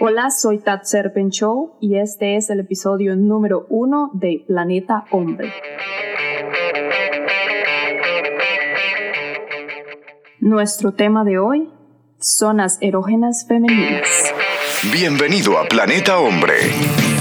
[0.00, 5.52] Hola, soy Tat Serpent Show y este es el episodio número uno de Planeta Hombre.
[10.40, 11.68] Nuestro tema de hoy,
[12.20, 14.32] zonas erógenas femeninas.
[14.92, 16.54] Bienvenido a Planeta Hombre.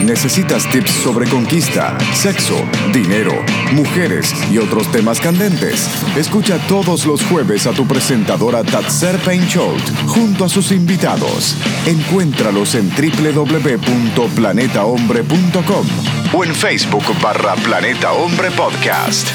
[0.08, 2.56] ¿Necesitas tips sobre conquista, sexo,
[2.94, 3.34] dinero,
[3.74, 5.90] mujeres y otros temas candentes?
[6.16, 9.76] Escucha todos los jueves a tu presentadora Tatser Show
[10.08, 11.58] junto a sus invitados.
[11.86, 15.86] Encuéntralos en www.planetahombre.com
[16.34, 19.28] o en Facebook barra Planeta Hombre Podcast.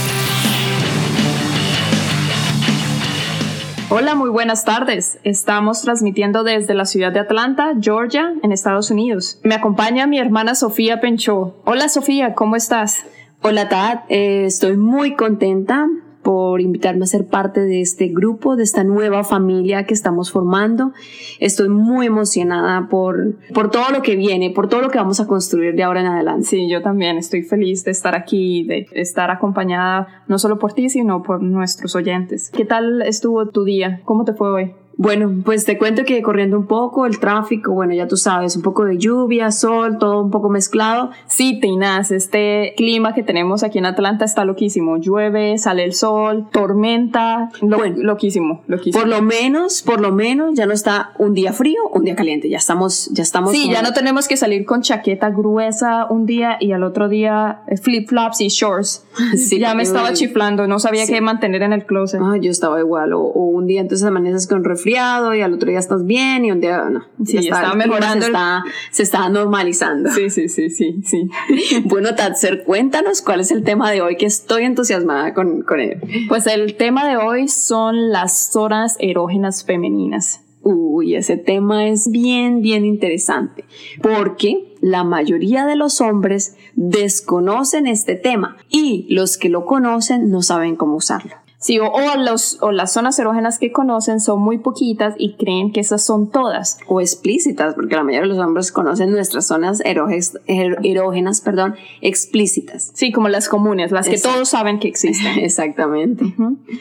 [3.94, 5.18] Hola, muy buenas tardes.
[5.22, 9.38] Estamos transmitiendo desde la ciudad de Atlanta, Georgia, en Estados Unidos.
[9.42, 11.56] Me acompaña mi hermana Sofía Pencho.
[11.66, 13.04] Hola Sofía, ¿cómo estás?
[13.42, 15.88] Hola Tad, eh, estoy muy contenta
[16.22, 20.92] por invitarme a ser parte de este grupo, de esta nueva familia que estamos formando.
[21.40, 25.26] Estoy muy emocionada por, por todo lo que viene, por todo lo que vamos a
[25.26, 26.46] construir de ahora en adelante.
[26.46, 30.88] Sí, yo también estoy feliz de estar aquí, de estar acompañada no solo por ti,
[30.88, 32.50] sino por nuestros oyentes.
[32.50, 34.00] ¿Qué tal estuvo tu día?
[34.04, 34.81] ¿Cómo te fue hoy?
[34.96, 38.62] Bueno, pues te cuento que corriendo un poco, el tráfico, bueno, ya tú sabes, un
[38.62, 41.10] poco de lluvia, sol, todo un poco mezclado.
[41.26, 44.98] Sí, Tinas, este clima que tenemos aquí en Atlanta está loquísimo.
[44.98, 49.02] Llueve, sale el sol, tormenta, bueno, loquísimo, loquísimo.
[49.02, 52.48] Por lo menos, por lo menos ya no está un día frío, un día caliente,
[52.48, 53.52] ya estamos, ya estamos.
[53.52, 57.62] Sí, ya no tenemos que salir con chaqueta gruesa un día y al otro día
[57.66, 59.04] eh, flip flops y shorts.
[59.36, 62.20] Sí, ya me estaba chiflando, no sabía qué mantener en el closet.
[62.22, 65.68] Ah, yo estaba igual, o, o un día entonces amaneces con resfriado y al otro
[65.70, 67.04] día estás bien y un día no.
[67.24, 68.24] Sí, está, mejorando.
[68.24, 70.10] Se, está, se está normalizando.
[70.10, 71.28] Sí, sí, sí, sí, sí.
[71.84, 76.00] bueno, Tatser, cuéntanos cuál es el tema de hoy que estoy entusiasmada con, con él.
[76.28, 80.40] Pues el tema de hoy son las zonas erógenas femeninas.
[80.64, 83.64] Uy, ese tema es bien, bien interesante,
[84.00, 90.40] porque la mayoría de los hombres desconocen este tema y los que lo conocen no
[90.40, 91.41] saben cómo usarlo.
[91.62, 95.78] Sí, o, los, o las zonas erógenas que conocen son muy poquitas y creen que
[95.78, 96.80] esas son todas.
[96.88, 101.76] O explícitas, porque la mayoría de los hombres conocen nuestras zonas erógenas, er, erógenas perdón,
[102.00, 102.90] explícitas.
[102.94, 105.38] Sí, como las comunes, las que todos saben que existen.
[105.38, 106.34] Exactamente.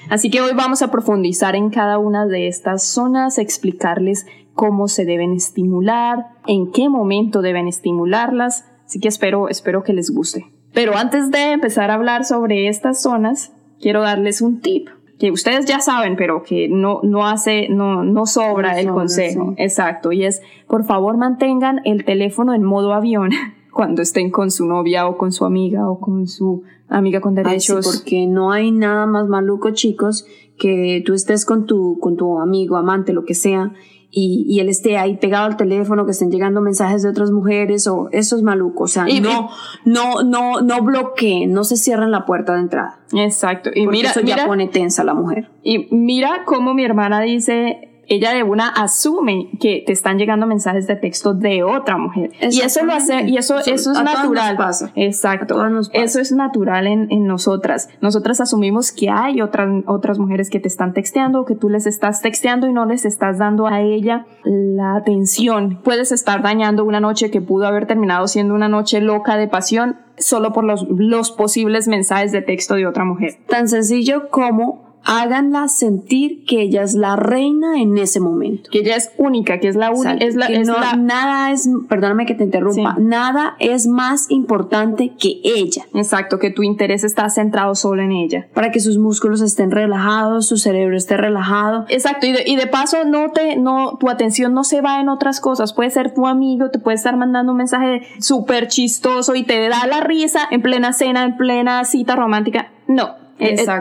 [0.10, 4.26] Así que hoy vamos a profundizar en cada una de estas zonas, explicarles
[4.56, 8.66] cómo se deben estimular, en qué momento deben estimularlas.
[8.88, 10.52] Así que espero, espero que les guste.
[10.74, 14.90] Pero antes de empezar a hablar sobre estas zonas, quiero darles un tip
[15.22, 19.54] que ustedes ya saben, pero que no, no hace, no, no sobra el consejo.
[19.58, 20.12] Exacto.
[20.12, 23.30] Y es, por favor, mantengan el teléfono en modo avión
[23.72, 27.86] cuando estén con su novia o con su amiga o con su amiga con derechos.
[27.86, 30.26] porque no hay nada más maluco, chicos,
[30.58, 33.74] que tú estés con tu, con tu amigo, amante, lo que sea,
[34.12, 37.88] y, y, él esté ahí pegado al teléfono, que estén llegando mensajes de otras mujeres
[37.88, 38.84] o eso es maluco.
[38.84, 39.50] O sea, y, no,
[39.86, 43.00] no, no, no bloqueen, no se cierren la puerta de entrada.
[43.14, 43.70] Exacto.
[43.74, 45.50] Y mira, eso ya pone tensa a la mujer.
[45.64, 50.86] Y mira cómo mi hermana dice, ella de una asume que te están llegando mensajes
[50.86, 52.32] de texto de otra mujer.
[52.42, 54.58] Y eso lo hace, y eso, eso, es natural.
[54.58, 54.92] pasa.
[54.96, 55.62] Exacto.
[55.94, 57.88] Eso es natural en, en, nosotras.
[58.02, 61.86] Nosotras asumimos que hay otras, otras mujeres que te están texteando o que tú les
[61.88, 65.80] estás texteando y no les estás dando a ella la atención.
[65.82, 69.98] Puedes estar dañando una noche que pudo haber terminado siendo una noche loca de pasión
[70.18, 73.38] solo por los, los posibles mensajes de texto de otra mujer.
[73.48, 78.70] Tan sencillo como háganla sentir que ella es la reina en ese momento.
[78.72, 80.14] Que ella es única, que es la única.
[80.14, 83.04] Es la, es la, nada es, perdóname que te interrumpa, sí.
[83.04, 85.86] nada es más importante que ella.
[85.94, 88.48] Exacto, que tu interés está centrado solo en ella.
[88.54, 91.86] Para que sus músculos estén relajados, su cerebro esté relajado.
[91.90, 95.10] Exacto, y de, y de paso no te, no, tu atención no se va en
[95.10, 95.74] otras cosas.
[95.74, 99.88] Puede ser tu amigo, te puede estar mandando un mensaje súper chistoso y te da
[99.88, 102.72] la risa en plena cena, en plena cita romántica.
[102.88, 103.21] No,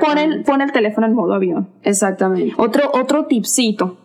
[0.01, 1.71] pon, el, pon el teléfono en modo avión.
[1.83, 2.55] Exactamente.
[2.57, 3.99] Otro, otro tipcito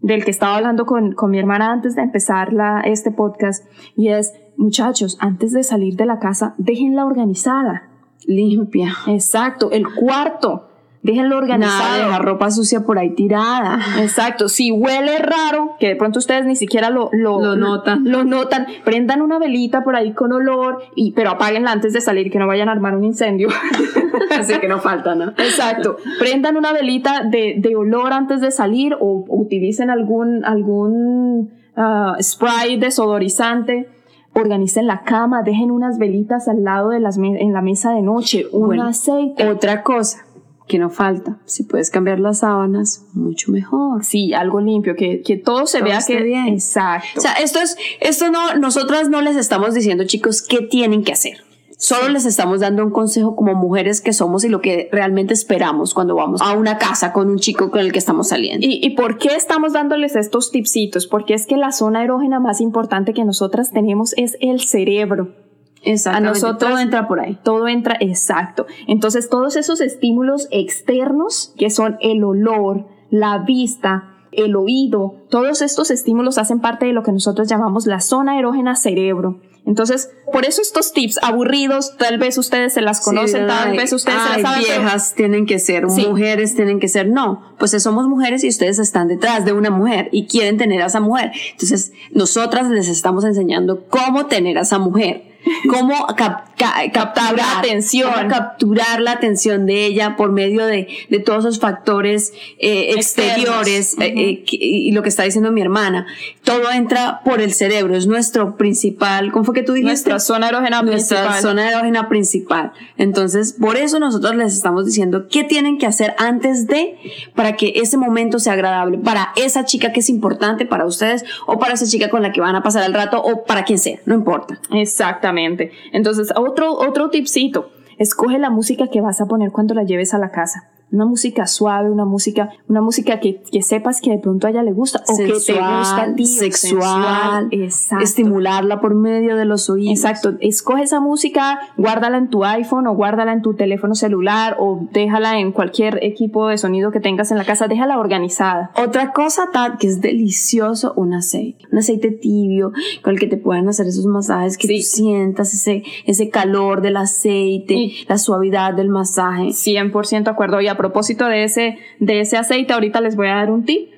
[0.00, 3.66] del que estaba hablando con, con mi hermana antes de empezar la, este podcast
[3.96, 7.88] y es, muchachos, antes de salir de la casa, déjenla organizada.
[8.26, 8.92] Limpia.
[9.06, 9.70] Exacto.
[9.70, 10.69] El cuarto.
[11.02, 12.02] Déjenlo organizado.
[12.02, 13.78] Nada, la ropa sucia por ahí tirada.
[14.00, 14.50] Exacto.
[14.50, 18.04] Si huele raro, que de pronto ustedes ni siquiera lo, lo, lo notan.
[18.04, 18.66] Lo notan.
[18.84, 22.46] Prendan una velita por ahí con olor, y, pero apáguenla antes de salir, que no
[22.46, 23.48] vayan a armar un incendio.
[24.38, 25.30] Así que no falta, ¿no?
[25.30, 25.96] Exacto.
[26.18, 32.78] Prendan una velita de, de olor antes de salir o, utilicen algún, algún uh, spray
[32.78, 33.88] desodorizante
[34.32, 38.46] organicen la cama, dejen unas velitas al lado de las en la mesa de noche,
[38.52, 39.48] un bueno, aceite.
[39.48, 40.24] Otra cosa
[40.70, 41.38] que no falta.
[41.46, 44.04] Si puedes cambiar las sábanas, mucho mejor.
[44.04, 46.46] Sí, algo limpio, que, que todo se Todo vea que bien.
[46.46, 47.18] Exacto.
[47.18, 51.12] O sea, esto es, esto no, nosotras no les estamos diciendo, chicos, qué tienen que
[51.12, 51.38] hacer.
[51.76, 55.92] Solo les estamos dando un consejo como mujeres que somos y lo que realmente esperamos
[55.92, 58.64] cuando vamos a una casa con un chico con el que estamos saliendo.
[58.64, 61.08] ¿Y, ¿Y por qué estamos dándoles estos tipsitos?
[61.08, 65.34] Porque es que la zona erógena más importante que nosotras tenemos es el cerebro.
[65.82, 66.28] Exactamente.
[66.28, 67.38] a nosotras- todo entra por ahí.
[67.42, 68.66] Todo entra exacto.
[68.86, 75.90] Entonces, todos esos estímulos externos, que son el olor, la vista, el oído, todos estos
[75.90, 79.40] estímulos hacen parte de lo que nosotros llamamos la zona erógena cerebro.
[79.66, 83.92] Entonces, por eso estos tips aburridos, tal vez ustedes se las conocen, Sí, tal vez
[83.92, 84.62] ustedes se las saben.
[84.66, 86.06] pero- viejas tienen que ser, Sí.
[86.08, 87.08] mujeres tienen que ser.
[87.10, 90.86] No, pues somos mujeres y ustedes están detrás de una mujer y quieren tener a
[90.86, 91.32] esa mujer.
[91.52, 95.29] Entonces, nosotras les estamos enseñando cómo tener a esa mujer.
[95.68, 98.10] Cómo cap- ca- capturar la atención.
[98.28, 104.14] capturar la atención de ella por medio de, de todos esos factores eh, exteriores eh,
[104.16, 106.06] eh, y lo que está diciendo mi hermana.
[106.44, 109.32] Todo entra por el cerebro, es nuestro principal.
[109.32, 110.10] ¿Cómo fue que tú dijiste?
[110.10, 111.42] Nuestra zona erógena nuestra principal.
[111.42, 112.72] zona erógena principal.
[112.98, 116.96] Entonces, por eso nosotros les estamos diciendo qué tienen que hacer antes de
[117.34, 121.58] para que ese momento sea agradable para esa chica que es importante para ustedes o
[121.58, 123.98] para esa chica con la que van a pasar el rato o para quien sea,
[124.06, 124.58] no importa.
[124.72, 125.72] Exactamente.
[125.92, 127.70] Entonces, otro, otro tipcito.
[127.98, 130.68] Escoge la música que vas a poner cuando la lleves a la casa.
[130.92, 134.62] Una música suave, una música, una música que, que sepas que de pronto a ella
[134.62, 136.26] le gusta o que te gusta a ti.
[136.26, 138.04] sexual, Exacto.
[138.04, 139.92] estimularla por medio de los oídos.
[139.98, 144.86] Exacto, escoge esa música, guárdala en tu iPhone o guárdala en tu teléfono celular o
[144.92, 148.70] déjala en cualquier equipo de sonido que tengas en la casa, déjala organizada.
[148.76, 151.64] Otra cosa, Tat, que es delicioso, un aceite.
[151.70, 152.72] Un aceite tibio
[153.02, 154.76] con el que te puedan hacer esos masajes, que Sí.
[154.78, 159.52] tú sientas ese, ese calor del aceite, Y- la suavidad del masaje.
[159.52, 160.60] 100% de acuerdo.
[160.60, 163.90] Y propósito de ese, de ese aceite, ahorita les voy a dar un tip.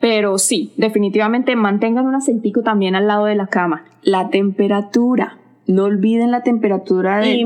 [0.00, 3.84] Pero sí, definitivamente mantengan un aceitico también al lado de la cama.
[4.02, 5.39] La temperatura.
[5.70, 7.40] No olviden la temperatura del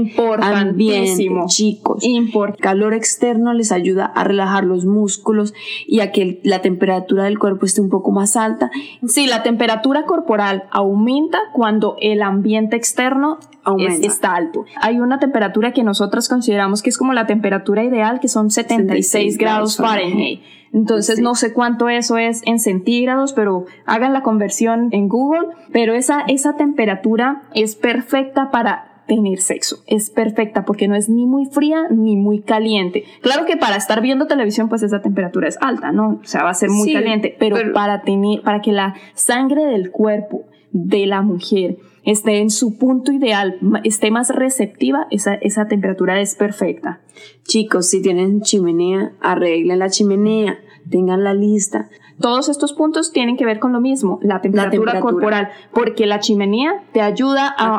[0.61, 1.11] ambiente,
[1.47, 2.03] chicos.
[2.05, 5.55] Import- El calor externo les ayuda a relajar los músculos
[5.87, 8.71] y a que la temperatura del cuerpo esté un poco más alta.
[9.07, 13.39] Sí, la temperatura corporal aumenta cuando el ambiente externo
[13.79, 14.65] es- está alto.
[14.81, 19.37] Hay una temperatura que nosotros consideramos que es como la temperatura ideal, que son 76
[19.39, 20.41] grados Fahrenheit.
[20.75, 21.23] Entonces Sí.
[21.23, 25.47] no sé cuánto eso es en centígrados, pero hagan la conversión en Google.
[25.73, 29.77] Pero esa, esa temperatura es perfecta para tener sexo.
[29.87, 33.05] Es perfecta porque no es ni muy fría ni muy caliente.
[33.21, 36.21] Claro que para estar viendo televisión, pues esa temperatura es alta, ¿no?
[36.23, 37.37] O sea, va a ser muy Sí, caliente.
[37.39, 40.43] Pero, pero- para tener, para que la sangre del cuerpo
[40.73, 46.35] de la mujer esté en su punto ideal, esté más receptiva, esa, esa temperatura es
[46.35, 47.01] perfecta.
[47.45, 50.59] Chicos, si tienen chimenea, arreglen la chimenea,
[50.89, 51.89] tengan la lista.
[52.21, 55.01] Todos estos puntos tienen que ver con lo mismo, la temperatura, temperatura.
[55.01, 57.79] corporal, porque la chimenea te ayuda a,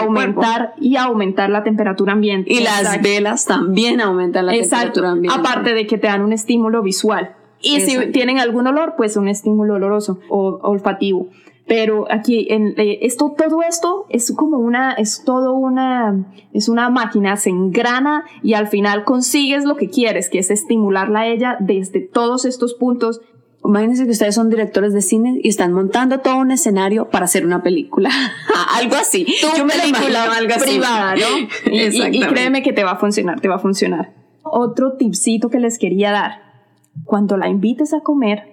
[0.00, 2.52] aumentar y a aumentar la temperatura ambiente.
[2.52, 4.76] Y las velas también aumentan la Exacto.
[4.76, 5.40] temperatura ambiente.
[5.40, 7.34] Aparte de que te dan un estímulo visual.
[7.60, 11.28] Y si tienen algún olor, pues un estímulo oloroso o olfativo.
[11.66, 16.90] Pero aquí, en, eh, esto, todo esto es como una, es todo una, es una
[16.90, 21.56] máquina, se engrana y al final consigues lo que quieres, que es estimularla a ella
[21.60, 23.20] desde todos estos puntos.
[23.64, 27.46] Imagínense que ustedes son directores de cine y están montando todo un escenario para hacer
[27.46, 28.10] una película.
[28.74, 29.24] algo así.
[29.56, 30.70] Yo me imagino algo así.
[30.70, 31.72] privada, ¿no?
[31.72, 34.12] Y- y, créeme que te va a funcionar, te va a funcionar.
[34.42, 36.42] Otro tipcito que les quería dar.
[37.04, 38.51] Cuando la invites a comer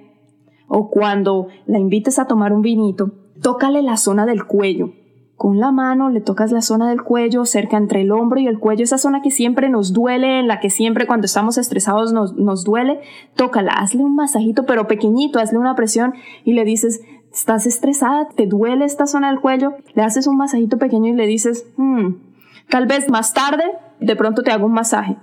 [0.70, 3.12] o cuando la invites a tomar un vinito,
[3.42, 4.94] tócale la zona del cuello.
[5.36, 8.60] Con la mano le tocas la zona del cuello, cerca entre el hombro y el
[8.60, 12.36] cuello, esa zona que siempre nos duele, en la que siempre cuando estamos estresados nos,
[12.36, 13.00] nos duele,
[13.36, 17.02] tócala, hazle un masajito, pero pequeñito, hazle una presión y le dices,
[17.34, 21.26] estás estresada, te duele esta zona del cuello, le haces un masajito pequeño y le
[21.26, 22.16] dices, "Hmm,
[22.70, 23.64] tal vez más tarde,
[24.00, 25.18] de pronto te hago un masaje.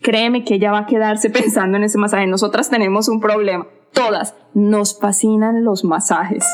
[0.00, 2.26] Créeme que ella va a quedarse pensando en ese masaje.
[2.26, 3.66] Nosotras tenemos un problema.
[3.92, 6.44] Todas nos fascinan los masajes.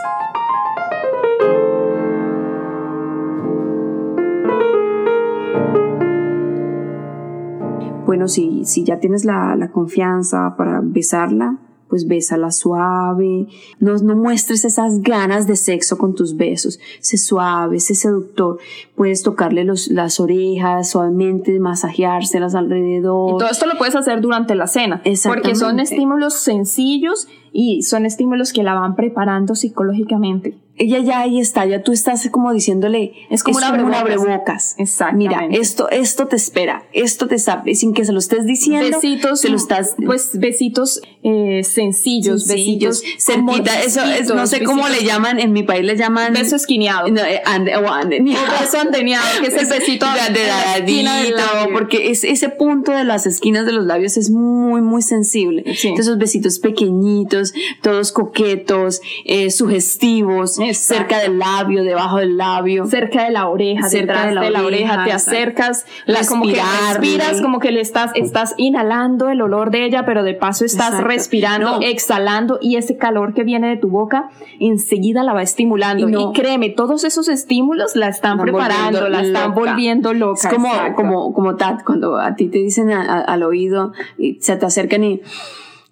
[8.07, 11.57] Bueno, si, si ya tienes la, la confianza para besarla,
[11.92, 13.49] pues bésala suave.
[13.78, 16.80] No, no muestres esas ganas de sexo con tus besos.
[17.00, 18.58] Sé suave, sé seductor.
[18.94, 23.34] Puedes tocarle los, las orejas suavemente, masajeárselas alrededor.
[23.34, 25.02] Y todo esto lo puedes hacer durante la cena.
[25.26, 30.54] Porque son estímulos sencillos y son estímulos que la van preparando psicológicamente.
[30.78, 34.75] ella ya ahí está, ya tú estás como diciéndole, Es como un abrebocas.
[34.78, 35.37] Exactamente.
[35.49, 38.97] Mira, esto, esto te espera, esto te sabe, sin que se lo estés diciendo.
[38.97, 44.64] Besitos, se lo estás, pues besitos eh, sencillos, sencillos, besitos cerquita, eso es, no sé
[44.64, 45.12] cómo le besitos.
[45.12, 46.32] llaman, en mi país le llaman.
[46.32, 47.09] Beso esquineado.
[47.09, 48.44] No, eh, ande- o andeneado.
[48.56, 52.92] O beso andeneado, que es el besito de, de la dadito, porque es, ese punto
[52.92, 55.62] de las esquinas de los labios es muy, muy sensible.
[55.76, 55.88] Sí.
[55.88, 57.41] Entonces, esos besitos pequeñitos,
[57.82, 60.94] todos coquetos, eh, sugestivos, Exacto.
[61.02, 62.87] cerca del labio, debajo del labio.
[62.87, 66.44] cerca de la oreja, Cerca de de la la, oreja, oreja, te acercas, la, como
[66.46, 70.64] que respiras, como que le estás, estás inhalando el olor de ella, pero de paso
[70.64, 71.08] estás Exacto.
[71.08, 71.82] respirando, No.
[71.82, 74.30] exhalando y ese calor que viene de tu boca
[74.61, 76.06] enseguida la va estimulando.
[76.08, 76.32] Y Y, no.
[76.32, 79.61] créeme, todos esos estímulos la están Están preparando, la están loca.
[79.61, 80.49] volviendo loca.
[80.49, 80.94] Es como, exacto.
[80.96, 84.66] como, como Tat, cuando a ti te dicen a- a- al oído y se te
[84.66, 85.20] acercan y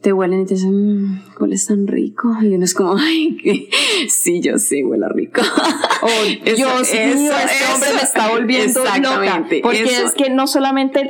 [0.01, 2.35] te huelen y te dicen, mmm, hueles tan rico.
[2.43, 3.69] Y uno es como, ay, que-
[4.09, 5.43] sí, yo sé, huele rico.
[6.03, 6.09] Oh,
[6.45, 8.97] Eso, Dios mío, eso, este hombre me está volviendo loca.
[8.97, 11.07] Exactamente, Porque es que no solamente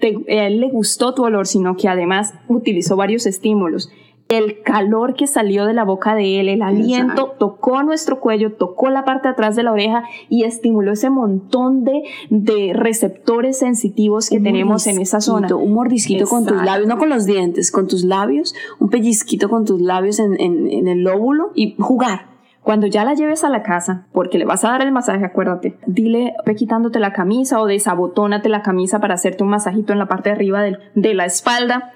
[0.00, 3.90] te- a él le gustó tu olor, sino que además utilizó varios estímulos.
[4.36, 8.90] El calor que salió de la boca de él, el aliento, tocó nuestro cuello, tocó
[8.90, 14.30] la parte de atrás de la oreja y estimuló ese montón de, de receptores sensitivos
[14.30, 15.54] que Un tenemos en esa zona.
[15.54, 16.70] Un mordisquito con tus Exacto.
[16.70, 20.70] labios, no con los dientes, con tus labios, un pellizquito con tus labios en, en,
[20.70, 22.32] en el lóbulo y jugar.
[22.62, 25.76] Cuando ya la lleves a la casa, porque le vas a dar el masaje, acuérdate,
[25.86, 30.06] dile, ve quitándote la camisa o desabotónate la camisa para hacerte un masajito en la
[30.06, 31.92] parte de arriba del- de la espalda.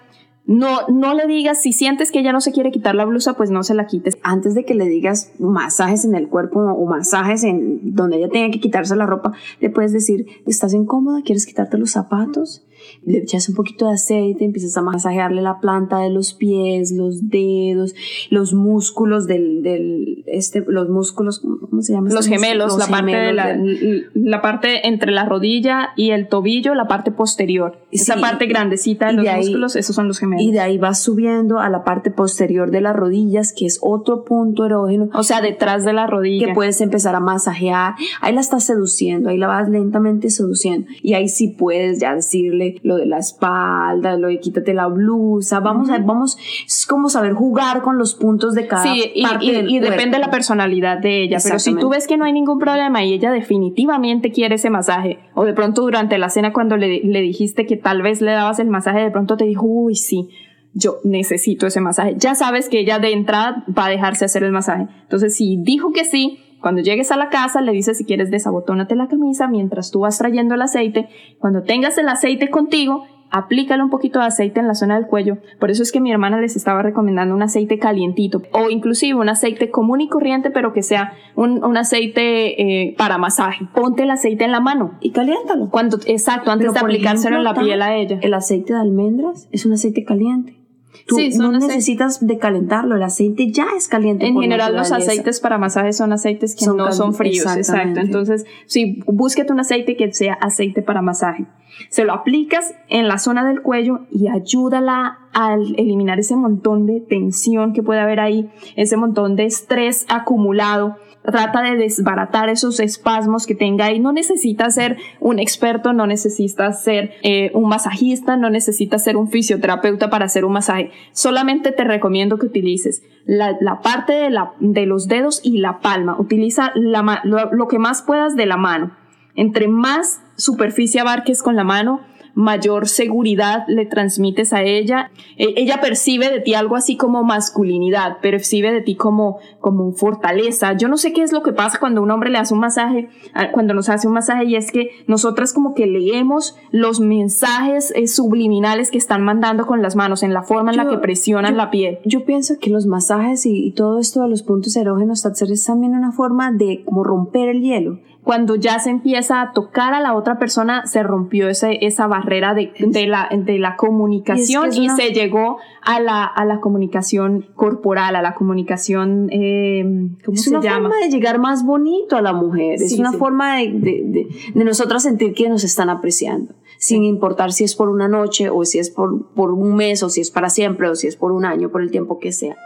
[0.48, 3.50] No, no le digas, si sientes que ella no se quiere quitar la blusa, pues
[3.50, 4.16] no se la quites.
[4.22, 8.50] Antes de que le digas masajes en el cuerpo o masajes en donde ella tenga
[8.50, 11.20] que quitarse la ropa, le puedes decir, ¿estás incómoda?
[11.22, 12.64] ¿Quieres quitarte los zapatos?
[13.08, 17.30] Le echas un poquito de aceite, empiezas a masajearle la planta de los pies, los
[17.30, 17.94] dedos,
[18.30, 22.10] los músculos del, del este, los músculos, ¿cómo se llama?
[22.10, 26.10] Los gemelos, Los la parte de gemelos la, del- la parte entre la rodilla y
[26.10, 27.78] el tobillo, la parte posterior.
[27.90, 30.44] Esa Sí, parte grandecita de los de ahí- músculos, esos son los gemelos.
[30.44, 34.24] Y de ahí vas subiendo a la parte posterior de las rodillas, que es otro
[34.24, 36.48] punto erógeno o sea, detrás de la rodilla.
[36.48, 37.94] que puedes empezar a masajear.
[38.20, 40.86] Ahí la estás seduciendo, ahí la vas lentamente seduciendo.
[41.02, 45.60] Y ahí sí puedes ya decirle lo de la espalda, lo de quítate la blusa.
[45.60, 46.36] Vamos a, vamos,
[46.66, 49.78] es como saber jugar con los puntos de cada Sí, y, parte y- del y
[49.80, 51.38] depende de la personalidad de ella.
[51.42, 55.18] Pero si tú ves que no hay ningún problema y ella definitivamente quiere ese masaje,
[55.34, 58.58] o de pronto durante la cena cuando le, le dijiste que tal vez le dabas
[58.58, 60.28] el masaje, de pronto te dijo, uy, sí,
[60.74, 62.14] yo necesito ese masaje.
[62.18, 64.86] Ya sabes que ella de entrada va a dejarse hacer el masaje.
[65.02, 68.96] Entonces, si dijo que sí, cuando llegues a la casa le dices si quieres desabotónate
[68.96, 71.08] la camisa mientras tú vas trayendo el aceite.
[71.38, 75.38] Cuando tengas el aceite contigo, aplícale un poquito de aceite en la zona del cuello.
[75.58, 79.28] Por eso es que mi hermana les estaba recomendando un aceite calientito o inclusive un
[79.28, 83.66] aceite común y corriente, pero que sea un, un aceite eh, para masaje.
[83.74, 84.98] Ponte el aceite en la mano.
[85.00, 85.70] Y caliéntalo.
[85.70, 88.18] Cuando, exacto, antes Pero, de aplicárselo en la piel a ella.
[88.22, 90.57] El aceite de almendras es un aceite caliente.
[91.06, 94.26] Tú Sí, no necesitas de calentarlo, el aceite ya es caliente.
[94.26, 98.00] En por general los aceites para masajes son aceites que Son no son fríos, exacto.
[98.00, 101.46] Entonces, sí, búsquete un aceite que sea aceite para masaje.
[101.90, 107.00] Se lo aplicas en la zona del cuello y ayúdala a eliminar ese montón de
[107.00, 110.96] tensión que puede haber ahí, ese montón de estrés acumulado.
[111.30, 114.00] Trata de desbaratar esos espasmos que tenga ahí.
[114.00, 119.28] No necesitas ser un experto, no necesitas ser eh, un masajista, no necesitas ser un
[119.28, 120.90] fisioterapeuta para hacer un masaje.
[121.12, 126.18] Solamente te recomiendo que utilices la, parte de, la, de los dedos y la palma.
[126.18, 128.96] Utiliza lo que más puedas de la mano.
[129.34, 132.00] Entre más superficie abarques con la mano,
[132.38, 135.10] mayor seguridad le transmites a ella.
[135.36, 140.74] E- ella percibe de ti algo así como masculinidad, percibe de ti como, como fortaleza.
[140.74, 143.08] Yo no sé qué es lo que pasa cuando un hombre le hace un masaje,
[143.52, 148.06] cuando nos hace un masaje, y es que nosotras como que leemos los mensajes eh,
[148.06, 151.56] subliminales que están mandando con las manos, en la forma en la que presionan yo-
[151.56, 151.98] la piel.
[152.04, 155.64] Yo pienso que los masajes y, y todo esto de los puntos erógenos Tatser, es
[155.64, 157.98] también una forma de como romper el hielo.
[158.22, 162.52] Cuando ya se empieza a tocar a la otra persona, se rompió ese, esa barrera
[162.52, 165.98] de, de la, de la comunicación Y es y, que es una- se llegó a
[166.00, 169.82] la, a la comunicación corporal, a la comunicación, eh,
[170.24, 170.88] ¿cómo es se una llama?
[170.90, 172.74] forma de llegar más bonito a la mujer.
[172.82, 173.16] es una sí.
[173.16, 176.54] forma de, de, de, de nosotras sentir que nos están apreciando.
[176.80, 180.10] Sin importar si es por una noche o si es por, por un mes o
[180.10, 182.56] si es para siempre o si es por un año, por el tiempo que sea.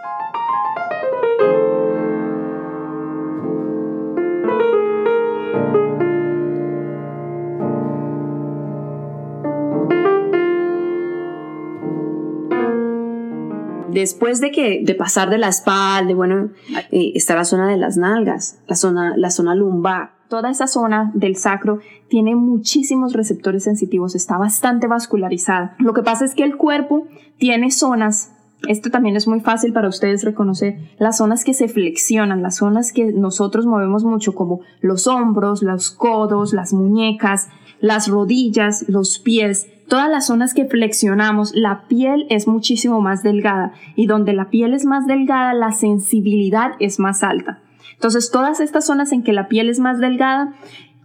[13.93, 16.51] Después de que de pasar de la espalda, bueno,
[16.91, 20.13] eh, está la zona de las nalgas, la zona, la zona lumbar.
[20.29, 25.77] Toda esa zona del sacro tiene muchísimos receptores sensitivos, está bastante vascularizada.
[25.79, 27.07] Lo que pasa es que el cuerpo
[27.39, 28.31] tiene zonas
[28.69, 32.93] esto también es muy fácil para ustedes reconocer las zonas que se flexionan, las zonas
[32.93, 37.49] que nosotros movemos mucho, como los hombros, los codos, las muñecas,
[37.81, 43.75] las rodillas, los pies, todas las zonas que flexionamos, la piel es muchísimo más delgada
[43.95, 47.61] y donde la piel es más delgada, la sensibilidad es más alta.
[47.97, 50.55] Entonces, todas estas zonas en que la piel es más delgada,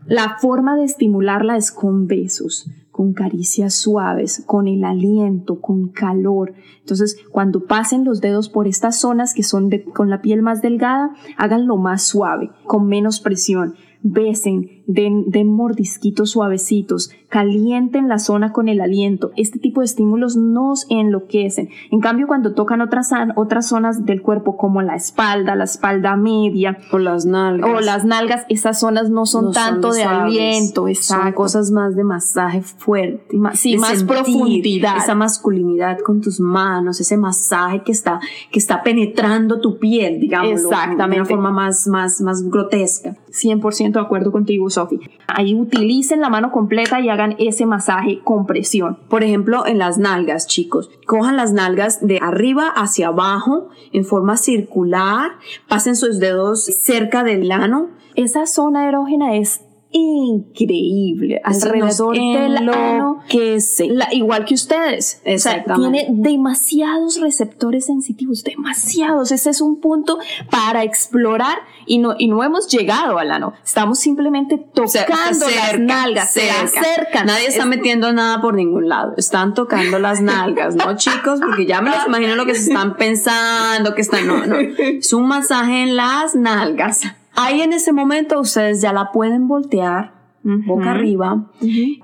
[0.05, 6.53] la forma de estimularla es con besos, con caricias suaves, con el aliento, con calor.
[6.79, 11.13] Entonces, cuando pasen los dedos por estas zonas que son con la piel más delgada,
[11.35, 18.69] háganlo más suave, con menos presión besen, den, den, mordisquitos suavecitos, calienten la zona con
[18.69, 19.31] el aliento.
[19.35, 21.69] Este tipo de estímulos nos enloquecen.
[21.91, 26.77] En cambio, cuando tocan otras, otras zonas del cuerpo como la espalda, la espalda media
[26.91, 31.71] o las nalgas, o las nalgas esas zonas no son tanto de aliento, son cosas
[31.71, 37.91] más de masaje fuerte, sí, más profundidad, esa masculinidad con tus manos, ese masaje que
[37.91, 38.19] está
[38.51, 41.15] que está penetrando tu piel, digamos, Exactamente.
[41.15, 43.15] de una forma más más más grotesca.
[43.29, 44.99] 100% de acuerdo contigo, Sofi.
[45.27, 48.99] Ahí utilicen la mano completa y ese masaje con presión.
[49.09, 50.89] Por ejemplo, en las nalgas, chicos.
[51.05, 55.31] Cojan las nalgas de arriba hacia abajo en forma circular,
[55.67, 57.89] pasen sus dedos cerca del ano.
[58.15, 61.41] Esa zona erógena es increíble.
[61.43, 65.21] Alrededor del ano que se igual que ustedes.
[65.25, 69.31] O sea, tiene demasiados receptores sensitivos demasiados.
[69.31, 73.99] Ese es un punto para explorar y no y no hemos llegado al ano estamos
[73.99, 77.27] simplemente tocando las nalgas se acercan.
[77.27, 79.13] Nadie está metiendo nada por ningún lado.
[79.17, 82.95] Están tocando las nalgas no chicos porque ya me los imagino lo que se están
[82.95, 84.57] pensando que están no no.
[84.57, 87.01] Es un masaje en las nalgas
[87.37, 91.51] Ahí en ese momento ustedes ya la pueden voltear boca arriba,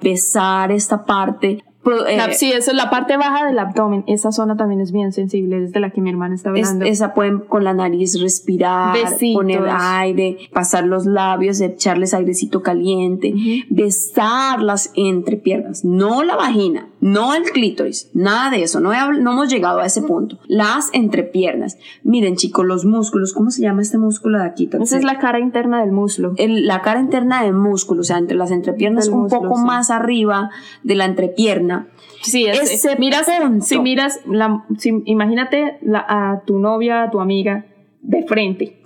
[0.01, 1.63] besar esta parte,
[2.07, 4.03] eh, sí, eso es la parte baja del abdomen.
[4.07, 6.85] Esa zona también es bien sensible, desde la que mi hermana está hablando.
[6.85, 8.95] esa pueden con la nariz respirar,
[9.33, 13.33] poner aire, pasar los labios, echarles airecito caliente,
[13.69, 18.79] besar las entrepiernas, no la vagina, no el clítoris, nada de eso.
[18.79, 20.39] No, no hemos llegado a ese punto.
[20.47, 21.77] Las entrepiernas.
[22.03, 24.69] Miren, chicos, los músculos, ¿cómo se llama este músculo de aquí?
[24.81, 26.33] Esa es la cara interna del músculo.
[26.37, 30.49] la cara interna del músculo, o sea, entre las entrepiernas, un poco más arriba
[30.83, 31.87] de la entrepierna
[32.23, 33.27] Sí, es, miras,
[33.61, 34.63] si miras, la,
[35.05, 37.65] imagínate a tu novia, a tu amiga
[38.01, 38.79] de frente.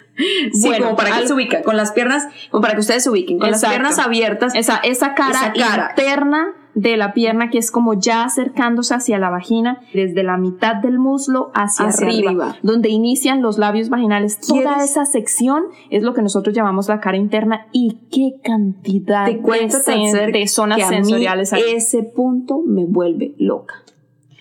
[0.51, 3.11] Sí, bueno, como para que se ubica, con las piernas, como para que ustedes se
[3.11, 4.55] ubiquen, con las piernas abiertas.
[4.55, 9.31] Esa, esa cara, esa interna de la pierna que es como ya acercándose hacia la
[9.31, 14.39] vagina, desde la mitad del muslo hacia, arriba, donde inician los labios vaginales.
[14.39, 20.31] Toda esa sección es lo que nosotros llamamos la cara interna y qué cantidad de,
[20.31, 21.63] de zonas sensoriales hay.
[21.73, 23.73] Ese punto me vuelve loca.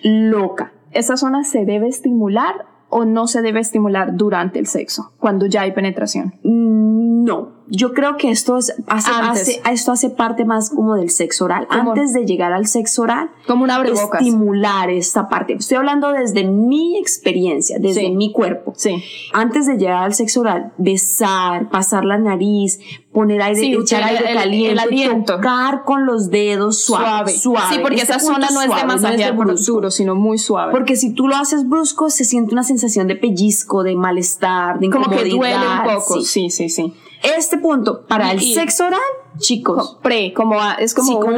[0.03, 0.73] Loca.
[0.91, 5.61] Esa zona se debe estimular o no se debe estimular durante el sexo, cuando ya
[5.61, 6.35] hay penetración.
[6.43, 11.67] No, yo creo que esto, hace, esto hace parte más como del sexo oral.
[11.69, 15.53] Antes de llegar al sexo oral, como una estimular esta parte.
[15.53, 18.73] Estoy hablando desde mi experiencia, desde mi cuerpo.
[18.75, 19.03] Sí.
[19.33, 22.79] Antes de llegar al sexo oral, besar, pasar la nariz,
[23.11, 27.75] poner aire, echar aire caliente, tocar con los dedos suave, suave.
[27.75, 30.71] Sí, porque esa zona no es de masajear no duro, sino muy suave.
[30.71, 34.85] Porque si tú lo haces brusco, se siente una sensación de pellizco, de malestar, de
[34.85, 35.17] incomodidad.
[35.17, 36.21] Como que duele un poco.
[36.21, 36.69] sí, sí.
[36.69, 36.93] sí.
[37.23, 38.99] Este punto para el sexo oral,
[39.37, 39.97] chicos.
[40.01, 41.35] Pre, como es como, un,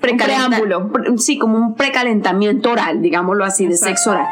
[0.00, 0.90] preámbulo.
[1.18, 4.28] sí, como un precalentamiento oral, digámoslo así, de sexo oral.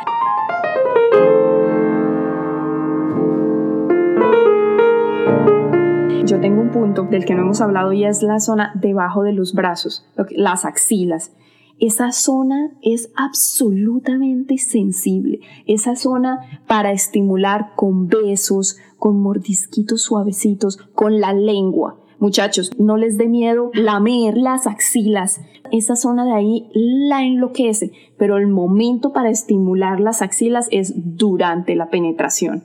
[6.24, 9.32] Yo tengo un punto del que no hemos hablado y es la zona debajo de
[9.32, 11.32] los brazos, las axilas.
[11.80, 15.40] Esa zona es absolutamente sensible.
[15.66, 22.00] Esa zona para estimular con besos, con mordisquitos suavecitos, con la lengua.
[22.18, 25.40] Muchachos, no les dé miedo lamer las axilas.
[25.70, 31.76] Esa zona de ahí la enloquece, pero el momento para estimular las axilas es durante
[31.76, 32.64] la penetración.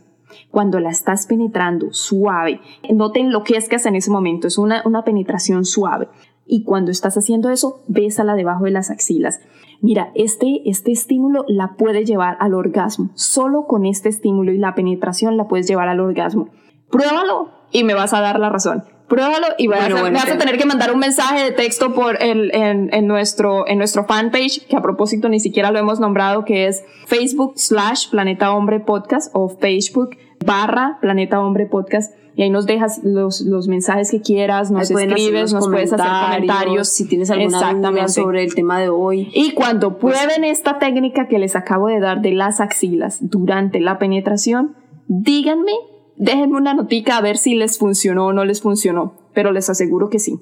[0.49, 5.65] Cuando la estás penetrando suave, no te enloquezcas en ese momento, es una, una penetración
[5.65, 6.07] suave
[6.45, 9.39] y cuando estás haciendo eso, bésala debajo de las axilas.
[9.81, 13.09] Mira, este, este estímulo la puede llevar al orgasmo.
[13.15, 16.49] Solo con este estímulo y la penetración la puedes llevar al orgasmo.
[16.89, 18.83] Pruébalo y me vas a dar la razón.
[19.09, 21.93] Pruébalo y vas, Bueno, a, bueno, vas a tener que mandar un mensaje de texto
[21.93, 25.99] por el, en, en nuestro, en nuestro fanpage, que a propósito ni siquiera lo hemos
[25.99, 32.13] nombrado, que es Facebook slash Planeta Hombre Podcast o Facebook barra Planeta Hombre Podcast.
[32.35, 36.89] Y ahí nos dejas los, los mensajes que quieras, nos escribes, nos puedes hacer comentarios.
[36.89, 39.29] Si tienes alguna duda sobre el tema de hoy.
[39.35, 43.79] Y cuando Pues prueben esta técnica que les acabo de dar de las axilas durante
[43.79, 44.75] la penetración,
[45.07, 45.73] díganme,
[46.15, 50.09] déjenme una notica a ver si les funcionó o no les funcionó, pero les aseguro
[50.09, 50.39] que sí.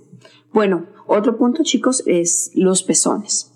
[0.54, 3.52] Bueno, otro punto, chicos, es los pezones.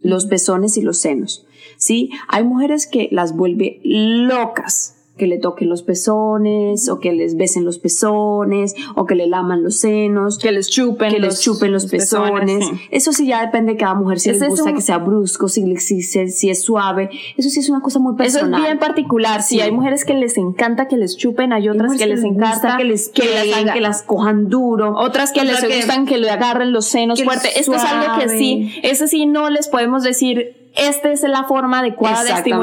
[0.00, 1.46] Los pezones y los senos.
[1.76, 2.10] ¿Sí?
[2.28, 7.64] Hay mujeres que las vuelve locas que le toquen los pezones o que les besen
[7.64, 11.86] los pezones o que le laman los senos Que les chupen, que les chupen los,
[11.86, 12.66] pezones.
[12.66, 12.72] sí.
[12.90, 15.76] Eso sí ya depende de cada mujer, si es gusta un- que sea brusco, si,
[15.76, 17.10] si, si- si es suave.
[17.36, 18.62] Eso sí es una cosa muy Eso es personal.
[18.62, 19.42] bien particular.
[19.42, 19.56] Sí.
[19.56, 19.60] Sí.
[19.62, 22.84] hay mujeres que les encanta que les chupen, hay otras Hay que les encanta que
[22.84, 24.94] les que las que las cojan duro.
[24.96, 27.58] Otras que les que- gustan que le agarren los senos fuerte.
[27.58, 31.80] Esto es algo que sí, ese sí no les podemos decir, esta es la forma
[31.80, 32.62] adecuada de Ahí sino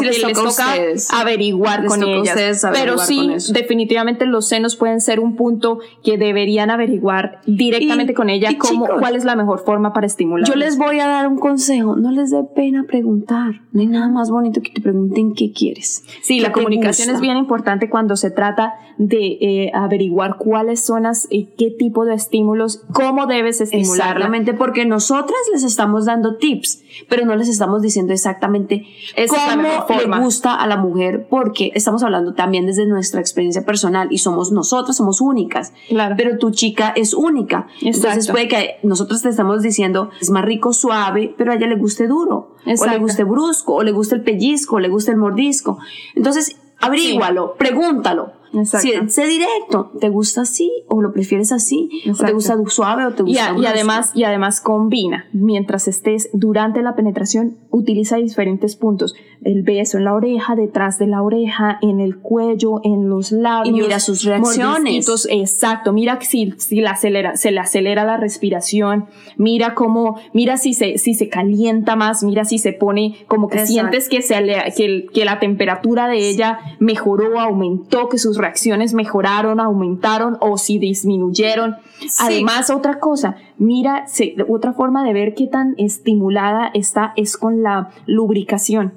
[0.00, 1.10] sí les que les toca a toca ustedes.
[1.12, 2.28] averiguar Les con ellas.
[2.28, 7.40] ustedes Pero averiguar sí, con definitivamente los senos pueden ser un punto que deberían averiguar
[7.46, 10.48] directamente Y- con ella y cómo, chicos, cuál es la mejor forma para estimular.
[10.48, 13.62] Yo les voy a dar un consejo, no les dé pena preguntar.
[13.72, 16.04] No hay nada más bonito que te pregunten qué quieres.
[16.22, 17.14] Sí, la comunicación gusta.
[17.16, 22.04] es bien importante cuando se trata de eh, averiguar cuáles son las, eh, qué tipo
[22.04, 24.04] de estímulos, cómo debes estimularla.
[24.12, 28.86] Exactamente, porque nosotras les estamos dando tips, pero no les estamos diciendo exactamente
[29.16, 30.18] es cómo forma.
[30.18, 34.52] le gusta a la mujer, porque estamos hablando también desde nuestra experiencia personal y somos
[34.52, 35.72] nosotras, somos únicas.
[35.88, 36.14] Claro.
[36.16, 37.66] Pero tu chica es única.
[37.80, 38.32] Entonces Exacto.
[38.32, 42.06] puede que nosotros te estamos diciendo es más rico suave, pero a ella le guste
[42.06, 42.94] duro, o Exacto.
[42.94, 45.78] le guste brusco, o le guste el pellizco, o le guste el mordisco.
[46.14, 48.32] Entonces, averígualo, pregúntalo.
[48.80, 51.88] Si, sé directo, ¿te gusta así o lo prefieres así?
[52.10, 53.68] ¿O te gusta suave o te Y, gusta y brusco?
[53.70, 59.14] además, y además combina, mientras estés durante la penetración, utiliza diferentes puntos.
[59.42, 63.76] El beso en la oreja, detrás de la oreja, en el cuello, en los labios.
[63.76, 65.08] Y mira sus reacciones.
[65.30, 70.74] Exacto, mira si, si la acelera, se le acelera la respiración, mira cómo, mira si
[70.74, 73.72] se, si se calienta más, mira si se pone como que Exacto.
[73.72, 74.34] sientes que, se
[74.76, 80.78] que, que la temperatura de ella mejoró, aumentó, que sus reacciones mejoraron, aumentaron o si
[80.78, 81.76] disminuyeron.
[82.20, 87.62] Además, otra cosa, mira, se- otra forma de ver qué tan estimulada está es con
[87.62, 88.92] la lubricación.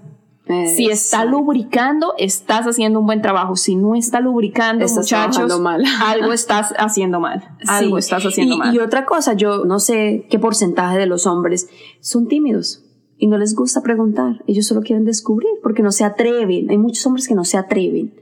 [0.75, 3.55] Si está lubricando, estás haciendo un buen trabajo.
[3.55, 5.83] Si no está lubricando, Estás muchachos, mal.
[6.05, 7.43] algo estás haciendo mal.
[7.67, 7.99] Algo Sí.
[8.05, 8.75] estás haciendo y, mal.
[8.75, 11.67] Y otra cosa, yo no sé qué porcentaje de los hombres
[11.99, 12.83] son tímidos
[13.17, 14.43] y no les gusta preguntar.
[14.45, 16.69] Ellos solo quieren descubrir porque no se atreven.
[16.69, 18.13] Hay muchos hombres que no se atreven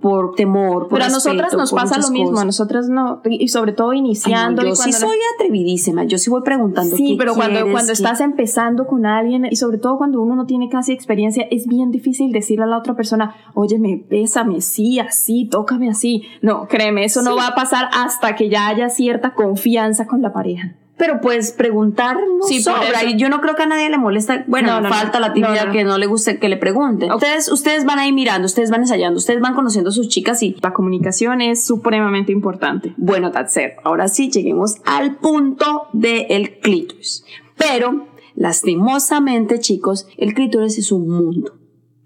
[0.00, 3.72] Por temor, por Pero a nosotras nos pasa lo mismo, a nosotras no, y sobre
[3.72, 4.62] todo Ay, no, iniciando.
[4.62, 6.04] yo y sí soy atrevidísima.
[6.04, 6.96] Yo sí voy preguntando.
[6.96, 7.72] Sí, ¿qué pero cuando, quieres?
[7.72, 11.46] cuando ¿Qué- estás empezando con alguien y sobre todo cuando uno no tiene casi experiencia,
[11.50, 16.22] es bien difícil decirle a la otra persona, oye, me bésame, sí, así, tócame así.
[16.40, 20.32] No, créeme, eso no va a pasar hasta que ya haya cierta confianza con la
[20.32, 20.74] pareja.
[21.00, 23.02] Pero pues preguntar no Sí, sobra.
[23.08, 24.44] Y yo no creo que a nadie le molesta.
[24.46, 24.94] Bueno, No, no, no.
[24.94, 25.72] falta la no.
[25.72, 27.10] que no le guste que le pregunten.
[27.10, 30.56] Ustedes, ustedes van ahí mirando, ustedes van ensayando, ustedes van conociendo a sus chicas y
[30.60, 32.92] La comunicación es supremamente importante.
[32.98, 37.24] Bueno, Tatser, ahora sí lleguemos al punto del clítoris.
[37.56, 41.54] Pero, lastimosamente, chicos, el clítoris es un mundo.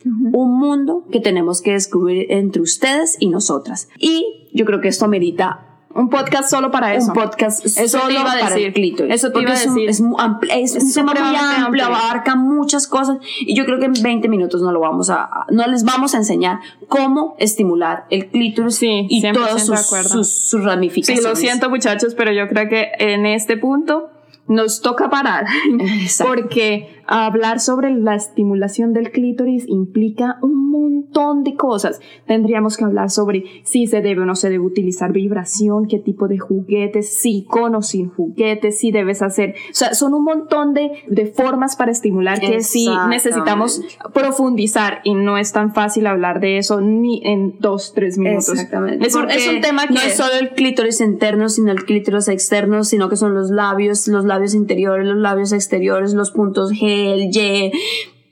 [0.05, 3.89] Un mundo que tenemos que descubrir entre ustedes y nosotras.
[3.99, 7.09] Y yo creo que esto amerita Un podcast solo para eso.
[7.09, 8.67] un podcast Eso solo iba a para decir.
[8.67, 9.15] el clítoris.
[9.15, 9.89] Eso te iba a es un- decir.
[9.91, 11.85] Es, mu- ampli- es Es un tema muy amplio, amplio.
[11.87, 15.67] abarca muchas cosas y yo creo que en 20 minutos no lo vamos a, no
[15.69, 20.61] les vamos a enseñar cómo estimular el clítoris Sí, y 100% todas sus, sus, sus
[20.61, 21.25] Sí, ramificaciones.
[21.25, 24.11] lo siento muchachos, pero yo creo que en este punto
[24.47, 25.47] nos toca parar.
[25.81, 26.33] Exacto.
[26.35, 32.01] Porque hablar sobre la estimulación del clítoris implica un montón de cosas.
[32.27, 36.29] Tendríamos que hablar sobre si se debe o no se debe utilizar vibración, qué tipo
[36.29, 39.55] de juguetes, si con o sin juguetes, si debes hacer.
[39.71, 45.15] O sea, son un montón de, de formas para estimular que sí necesitamos profundizar y
[45.15, 48.51] no es tan fácil hablar de eso ni en dos, tres minutos.
[48.51, 49.07] Exactamente.
[49.07, 52.29] Es un, es un tema que no es solo el clítoris interno, sino el clítoris
[52.29, 56.94] externo, sino que son los labios, los labios interiores, los labios exteriores, los puntos G,
[56.95, 57.73] el Y.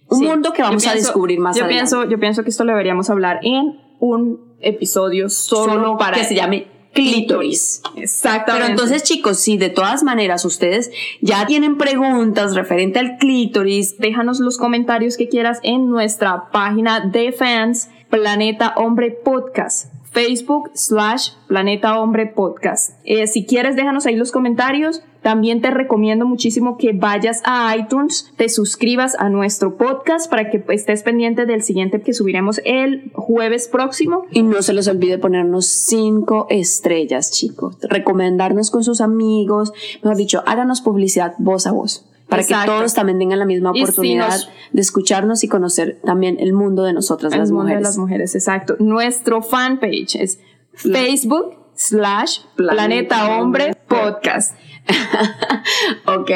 [0.09, 0.25] Un Sí.
[0.27, 1.90] mundo que Yo vamos a pienso- descubrir más yo adelante.
[1.90, 6.25] Pienso, yo pienso que esto lo deberíamos hablar en un episodio solo, Solo para que
[6.25, 7.81] se llame clítoris.
[7.96, 8.53] Exactamente.
[8.53, 10.90] Pero entonces, chicos, si de todas maneras ustedes
[11.22, 17.33] ya tienen preguntas referente al clítoris, déjanos los comentarios que quieras en nuestra página de
[17.33, 19.87] fans Planeta Hombre Podcast.
[20.12, 22.98] Facebook slash Planeta Hombre Podcast.
[23.05, 25.03] Eh, si quieres, déjanos ahí los comentarios.
[25.22, 30.64] También te recomiendo muchísimo que vayas a iTunes, te suscribas a nuestro podcast para que
[30.68, 34.25] estés pendiente del siguiente que subiremos el jueves próximo.
[34.33, 37.77] Y no se les olvide ponernos cinco estrellas, chicos.
[37.83, 39.72] Recomendarnos con sus amigos.
[40.03, 44.40] Mejor dicho, háganos publicidad voz a voz para que todos también tengan la misma oportunidad
[44.72, 47.78] de escucharnos y conocer también el mundo de nosotras, las mujeres.
[47.78, 48.76] de las mujeres, exacto.
[48.78, 50.40] Nuestro fanpage es
[50.74, 54.56] Facebook slash Planeta Hombre Podcast.
[56.06, 56.30] ok.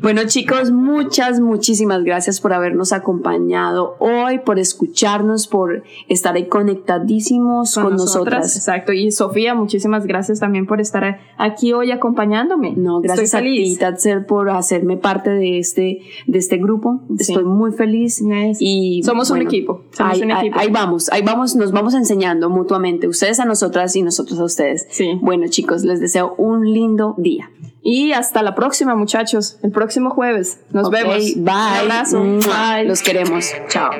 [0.00, 7.74] Bueno, chicos, muchas, muchísimas gracias por habernos acompañado hoy, por escucharnos, por estar ahí conectadísimos
[7.74, 8.56] con, nosotras.
[8.56, 8.92] Exacto.
[8.92, 12.74] Y Sofía, muchísimas gracias también por estar aquí hoy acompañándome.
[12.76, 17.00] No, gracias a ti, Tatser, por hacerme parte de este, de este grupo.
[17.18, 18.22] Estoy muy feliz.
[18.60, 19.82] Y somos un equipo.
[19.90, 20.58] Somos un equipo.
[20.58, 24.86] ahí vamos, ahí vamos, nos vamos enseñando mutuamente, ustedes a nosotras y nosotros a ustedes.
[24.90, 25.18] Sí.
[25.20, 27.50] Bueno, chicos, les deseo un lindo día.
[27.82, 29.58] Y hasta la próxima, muchachos.
[29.62, 30.60] El próximo jueves.
[30.70, 31.16] Nos vemos.
[31.36, 31.42] Bye.
[31.42, 32.22] Un abrazo.
[32.22, 32.84] Bye.
[32.84, 33.46] Los queremos.
[33.68, 33.90] Chao.